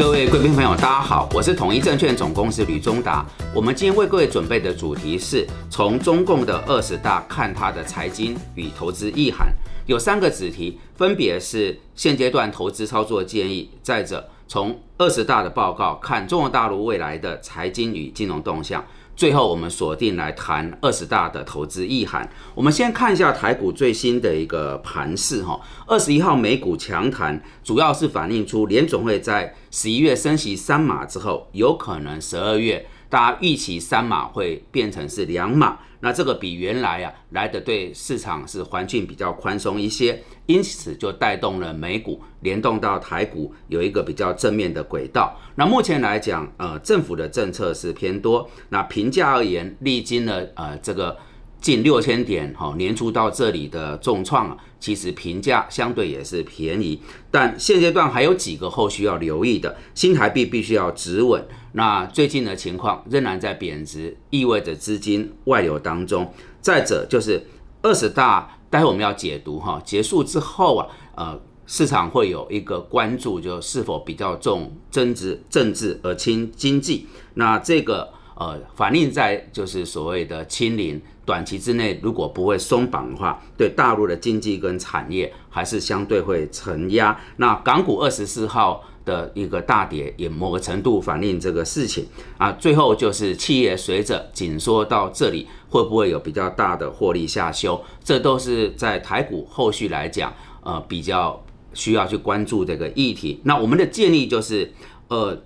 [0.00, 3.22] 各位贵宾朋友，大家好，我是统一证券总公司吕中达。
[3.54, 9.48] 我们今天为各位准备的主题是从中共的二十大看它的财经与投资意涵，
[9.84, 18.82] 有三个子题，分别是现阶段投资操作建议，再者从二十大的报告看中国大陆未来的财经与金融动向。
[19.20, 22.26] 最后，我们锁定来谈二十大的投资意涵。
[22.54, 25.60] 我们先看一下台股最新的一个盘势哈。
[25.86, 35.78] 二十一号美股强弹，主要是反映出联总会在十一月升息三码之后，有可能十二月大家预期三码会变成是两码。
[36.02, 45.36] 那这个比原来啊来的对市场是环境比较宽松一些，因此就带动了美股联动到台股有一个比较正面的轨道。
[45.56, 48.48] 那目前来讲，呃，政府的政策是偏多。
[48.70, 51.18] 那评价而言，历经了呃这个。
[51.60, 56.98] 近六千点，哈，年初到这里的重创，其实评价相对也是便宜，
[57.30, 61.46] 但现阶段还有几个后续要留意的，新台币必须要止稳。
[61.72, 66.32] 那最近的情况仍然在贬值，意味着资金外流当中。
[66.62, 67.42] 再者就是
[67.82, 77.06] 二十大，待会我们要解读哈，结束之后啊，呃，市场会有一个关注，就是否比较重政治政治而轻经济。
[77.34, 80.98] 那这个呃，反映在就是所谓的清零。
[81.30, 87.16] 短期之内，如果不会松绑的话，对大陆的经济跟产业还是相对会承压。
[87.36, 92.04] 那港股二十四号的一个大跌，也某个程度反映这个事情
[92.36, 92.50] 啊。
[92.58, 97.80] 最后就是企业随着紧缩到这里，会不会有比较大的获利下修？
[98.02, 100.34] 这都是在台股后续来讲，
[100.64, 101.40] 呃，比较
[101.74, 103.40] 需要去关注这个议题。
[103.44, 104.72] 那我们的建议就是，
[105.06, 105.40] 呃。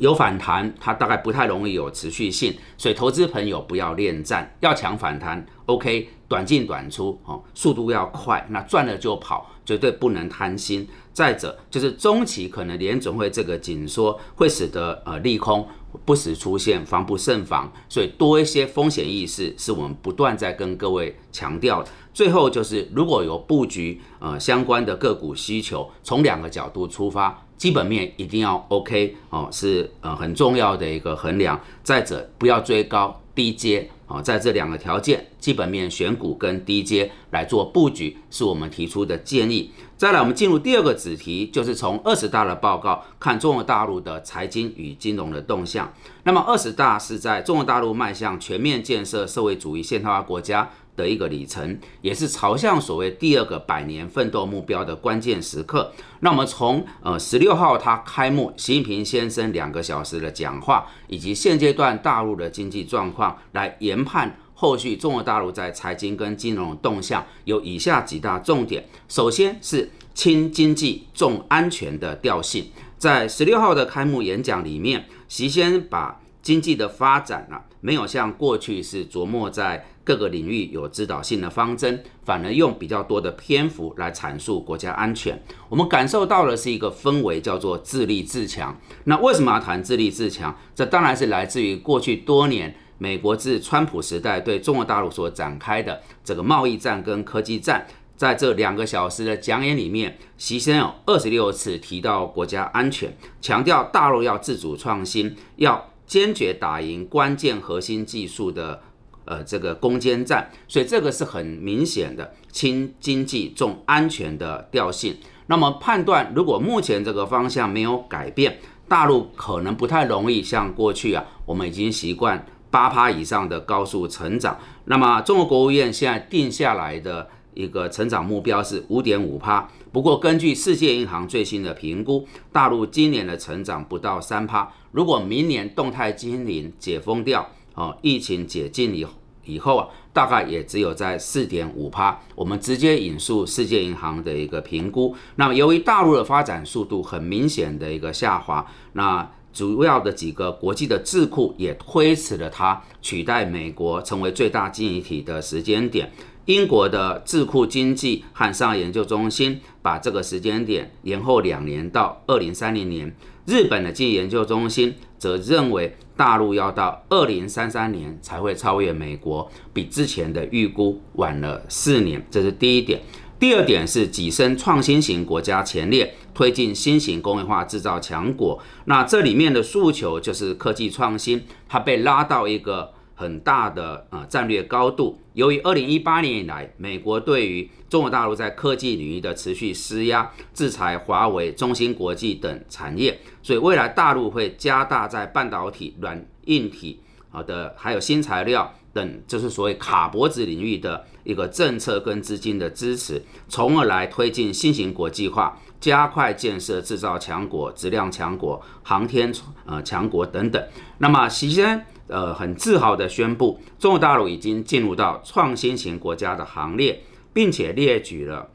[0.00, 5.44] 有反弹，它大概不太容易有持续性，所以投资朋友不要恋战，要抢反弹。
[5.66, 10.88] OK，短进短出，哦，速度要快，那赚了就跑，绝对不能贪心。
[11.12, 15.66] 再者，就是中期可能联总会这个紧缩会使得呃利空
[16.04, 21.84] 不时出现，防不胜防，所以多一些风险意识是我们不断在跟各位强调。
[22.12, 27.46] 最后就是，如果有布局呃相关的个股需求，从两个角度出发。
[27.56, 31.60] 基本面一定要 OK 哦，是呃很重要的一个衡量。
[31.82, 39.70] 再者，不要追高低阶啊，在这两个条件，基本面选股跟低阶来做布局，是我们提出的建议。
[39.96, 45.90] 再来，我们进入第二个子题，就是从二十大的报告看中国大陆的财经与金融的动向。
[46.24, 50.70] 那么，二十大是在中国大陆迈向全面建设社会主义现代化国家。
[51.00, 55.90] 的一个里程，也是朝向所谓第二个百年奋斗目标的关键时刻。
[56.20, 68.84] 那我们从呃十六号他开幕，习近平先生两个小时的讲话，以及现阶段大陆的经济状况来研判后续中国大陆在财经跟金融动向，有以下几大重点。
[69.08, 72.66] 首先是轻经济重安全的调性，
[72.98, 79.86] 在十六号的开幕演讲里面，习先把经济的发展啊，没有像过去是琢磨在。
[80.02, 85.40] 各个领域有指导性的方针，反而用比较多的篇幅来阐述国家安全。
[85.68, 88.76] 我们感受到的是一个氛围，叫做自立自强。
[89.04, 90.56] 那为什么要谈自立自强？
[90.74, 97.86] 这当然是来自于过去多年美国自川普时代对中国大陆所展开的这个贸易战跟科技战。
[98.16, 108.82] 在这两个小时的讲演里面，习先生有二十六次提到国家安全，强调大陆要自主创新，要坚决打赢关键核心技术的。
[109.30, 115.16] 呃，这个攻坚战，所以这个是很明显的轻经济重安全的调性。
[115.46, 118.58] 那么判断，如果目前这个方向没有改变，
[118.88, 124.58] 大陆可能不太容易像过去啊，我们已经习惯八趴以上的高速成长。
[124.86, 129.68] 那么中国国务院现在定下来的一个成长目标是五点五趴。
[129.92, 134.68] 不过根据世界银行最新的评估，大陆今年的成长不到三趴。
[134.90, 139.12] 如果明年动态清零解封掉，哦，疫情解禁以后。
[139.44, 142.20] 以后啊，大概也只有在四点五趴。
[142.34, 145.14] 我们直接引述世界银行的一个评估。
[145.36, 156.12] 那么，由于大陆的发展速度很明显的一个下滑，那主要的几个国际的智库也推迟了它取代美国成为最大经济体的时间点。
[156.46, 163.14] 英国的智库经济和商业研究中心把这个时间点延后两年到二零三零年。
[163.46, 165.96] 日本的经济研究中心则认为。
[166.16, 173.00] 大陆要到二零三三年才会超越美国，比之前的预估晚了四年，这是第一点。
[173.38, 178.62] 第二点是跻身创新型国家前列，推进新型工业化制造强国。
[178.84, 182.92] 那这里面的诉求就是科技创新，它被拉到一个。
[183.20, 185.20] 很大的呃战略高度。
[185.34, 209.30] 由于二零一八年以来，美国对于中国大陆在科技领域的持续施压、制裁华为、中芯国际等产业，所以未来大陆会加大在半导体、软硬体好的还有新材料等，就是所谓卡脖子领域的一个政策跟资金的支持，从而来推进新型国际化，加快建设制造强国、质量强国、航天
[209.66, 210.62] 呃强国等等。
[210.96, 211.84] 那么，习先。
[212.10, 217.02] 呃，很自豪地宣布，中国大陆已经进入到创新型国家的行列，
[217.32, 218.50] 并且列举了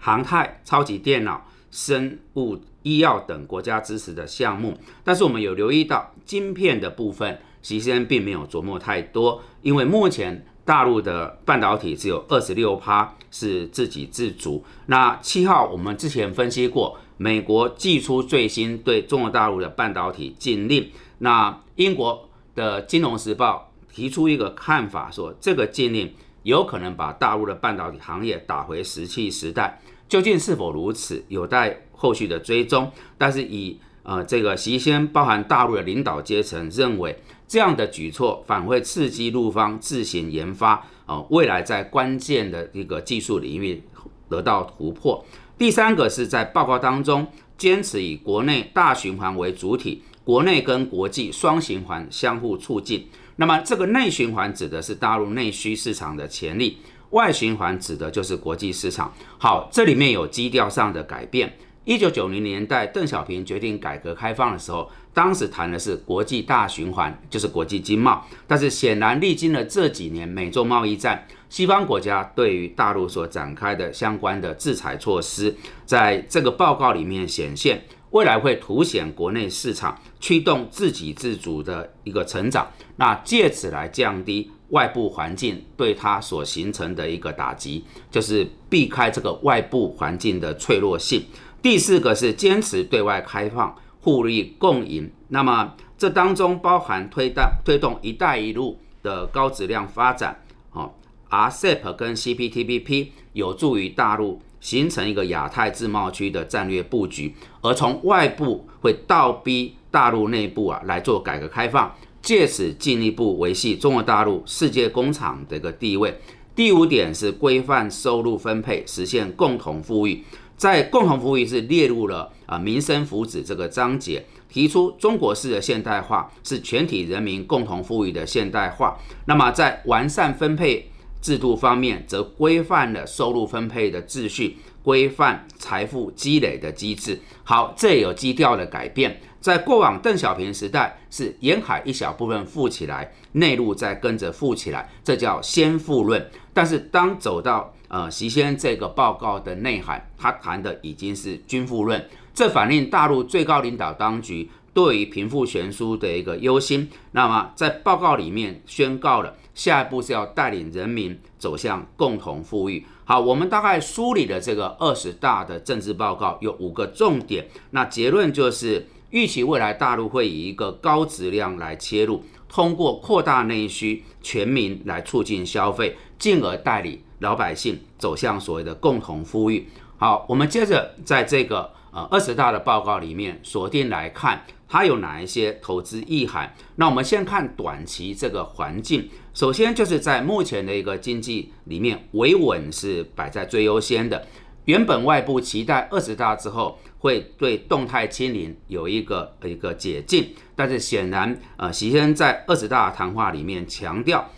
[0.00, 4.76] 航太、超级电脑、生物医药等国家支持的项目。
[5.04, 14.64] 但是我们有留意到晶片的部分，习先生并没有琢磨太多，因为目前大陆的半导体只有二十六趴是自给自足。
[14.86, 22.23] 那七号我们之前分析过，美国寄出最新对中国大陆的半导体禁令，那英国。
[22.54, 26.12] 的《金融时报》提出一个看法，说这个禁令
[26.42, 29.80] 有可能把大陆的半导体行业打回石器时代。
[30.08, 32.90] 究竟是否如此，有待后续的追踪。
[33.16, 37.18] 但是以呃这个习先包含大陆的领导阶层认为，
[37.48, 43.82] 这样的举措反会刺激陆方自行研发，呃未来在关键的一个技术领域
[44.28, 45.24] 得到突破。
[45.56, 50.02] 第三个是在报告当中坚持以国内大循环为主体。
[50.24, 53.06] 国内跟国际双循环相互促进，
[53.36, 56.78] 那么这个内循环指的是大陆内需市场的潜力，
[57.10, 59.12] 外循环指的就是国际市场。
[59.38, 61.54] 好，这里面有基调上的改变。
[61.84, 68.26] 一九九零年代，邓小平决定改革开放的时候，当时谈的是国际大循环，就是国际经贸。
[68.46, 75.54] 但是显然历经了这几年美中贸易战，西方国家对于大陆所展开的相关的制裁措施，
[75.84, 77.84] 在这个报告里面显现。
[78.14, 82.64] 未来会凸显国内市场驱动自给自足的一个成长，
[82.94, 91.24] 那借此来降低外部环境对它所形成的一个打击，就是避开这个外部环境的脆弱性。
[91.60, 100.40] 第四个是坚持对外开放、互利共赢，那么这当中包含推动推动“一带一路”的高质量发展，
[100.70, 100.88] 哦
[101.34, 104.40] ，RCEP 跟 CPTPP 有助于大陆。
[104.60, 116.18] 形成一个亚太自贸区的战略布局，而从外部会倒逼大陆内部啊来做改革开放，借此进一步维系中国大陆世界工厂的一个地位。
[116.56, 120.24] 第五点是规范收入分配，实现共同富裕。
[120.56, 128.98] 在共同富裕是列入了啊民生福祉这个章节，提出中国式的现代化是全体人民共同富裕的现代化。
[129.26, 130.88] 那么在完善分配。
[131.24, 137.18] 制度方面，则规范了收入分配的秩序，规范财富积累的机制。
[137.42, 139.18] 好，这有基调的改变。
[139.40, 146.30] 在过往邓小平时代，是沿海一小部分富起来，内陆再跟着富起来，这叫先富论。
[146.52, 156.90] 但是当走到呃习先这个报告的内涵，他谈的已经是均富论，这反映大陆最高领导当局对于贫富悬殊的一个忧心。
[157.12, 159.34] 那么在报告里面宣告了。
[159.54, 162.84] 下一步是要带领人民走向共同富裕。
[163.04, 167.46] 好，我们大概梳理了这个二十大的政治报告，有五个重点。
[167.70, 179.68] 那结论就是预期未来大陆会以一个高质量来切入，通过扩大内需，全民来促进消费，进而带领老百姓走向所谓的共同富裕。
[179.98, 184.44] 好，我们接着在这个呃二十大的报告里面锁定来看。
[184.66, 186.52] 它有哪一些投资意涵？
[186.74, 189.08] 那我们先看短期这个环境。
[189.32, 194.26] 首先就是在目前的一个经济里面，维稳是摆在最优先的。
[194.64, 204.28] 原本外部期待二十大之后会对动态清零有一个一个解禁，但是显然，呃，习先生在二十大谈话里面强调。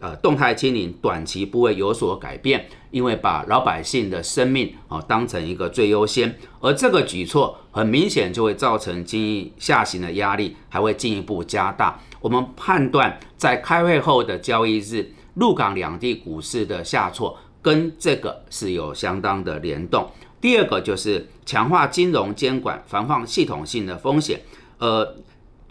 [0.00, 12.00] 呃，动态清零短期不会有所改变，因为把老百姓的生命啊当成一个最优先，而这个举措很明显就会造成经济下行的压力，还会进一步加大。
[12.22, 20.10] 我们判断，在开会后的交易日，陆港两地股市的下挫跟这个是有相当的联动。
[20.40, 24.40] 第二个就是强化金融监管，防范系统性的风险。
[24.78, 25.16] 呃，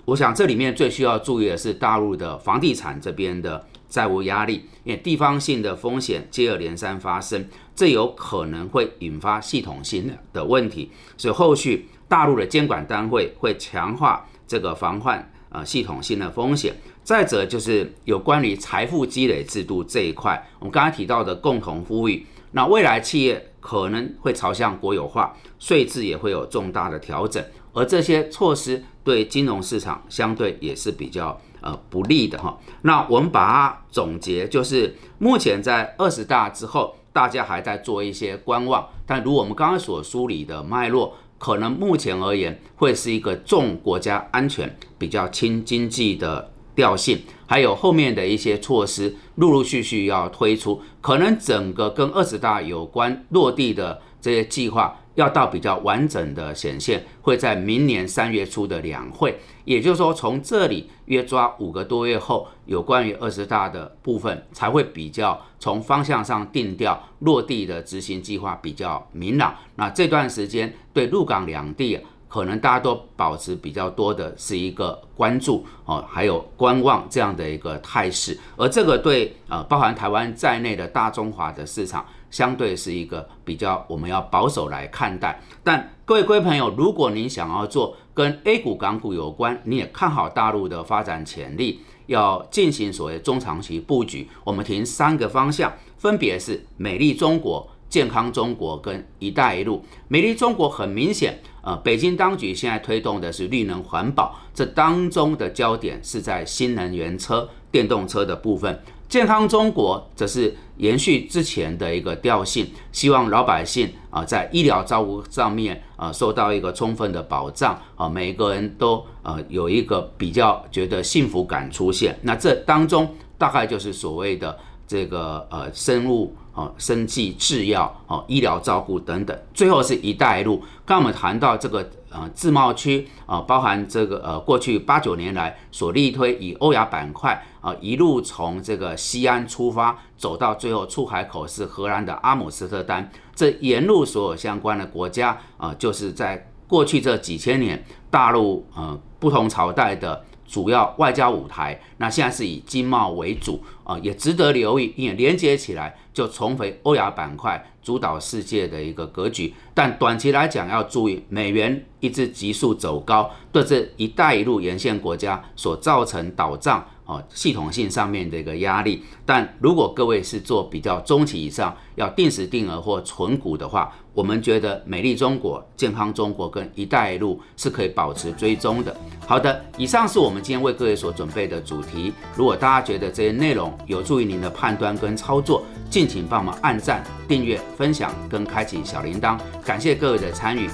[0.05, 3.65] 我想这里面最需要注意的是大陆的房地产这边的。
[3.89, 16.73] 债务压力，因为地方性的风险接二连三发生，这有可能会引发系统性的的问题，所以后续大陆的监管单位会强化这个防范呃系统性的风险。
[17.03, 32.57] 再者就是有关于财富积累制度这一块，我们刚才提到的共同富裕，那未来企业可能会朝向国有化，税制也会有重大的调整，而这些措施对金融市场相对也是比较呃不利的哈。
[32.83, 41.13] 那我们把它总结，就是目前在二十大之后，大家还在做一些观望，但如我们刚刚所梳理的脉络。
[41.37, 54.97] 可能目前而言，会是一个重国家安全、比较轻经济的调性，还有后面的一些措施陆陆续续要推出，可能整个跟二十大有关落地的这些计划。
[55.15, 69.55] 要到比较完整的显现，会在明年三月初的两会，也就是说，从这里约抓五个多月后，有关于二十大的部分才会比较从方向上定调落地的执行计划比较明朗。
[69.75, 82.05] 那这段时间对陆港两地，可能大家都保持比较多的是一个关注哦，还有观望这样的一个态势，而这个对呃包含台湾在内的大中华的市场。
[82.35, 97.65] 相对是一个比较我们要保守来看待，但各位各位朋友，如果您想要做跟 A 股、港股有关，你也看好大陆的发展潜力，要进行所谓中长期布局，我们提三个方向，分别是美丽中国、
[97.95, 99.81] 健康中国跟一带一路。
[100.09, 108.83] 美丽中国很明显，呃，北京当局现在推动的是绿能环保，这当中的焦点是在新能源车、电动车的部分。
[109.07, 122.19] 健康中国则是延续之前的一个调性，希望老百姓啊在医疗照顾上面啊受到一个充分的保障啊，每一个人都呃有一个比较觉得幸福感出现。
[122.23, 126.35] 那这当中大概就是所谓的这个呃生物。
[126.55, 130.63] 哦，生技制药、哦医疗照顾等等，最后是一带一路。
[130.85, 150.23] 刚我们谈到这个呃自贸区啊，包含这个呃过去八九年来所力推以欧亚板块啊一路从这个西安出发，走到最后出海口是荷兰的阿姆斯特丹，这沿路所有相关的国家啊，就是在过去这几千年大陆呃不同朝代的。
[150.47, 159.53] 主要外交舞台，那现在是以经贸为主啊，也值得留意，因为连接起来就重回欧亚板块主导世界的一个格局。
[159.73, 166.85] 但短期来讲要注意，美元一直急速走高，对这一带一路沿线国家所造成倒账。
[167.05, 178.95] 哦，系统性上面的一个压力，但如果各位是做比较中期以上，要定时定额或存股的话，我们觉得美丽中国、健康中国跟一带一路是可以保持追踪的。
[179.27, 182.11] 好的，以上是我们今天为各位所准备的主题。
[182.35, 189.39] 如果大家觉得这些内容有助于您的判断跟操作，敬请帮忙按赞、订阅、分享跟开启小铃铛。
[189.63, 190.67] 感谢各位的参与。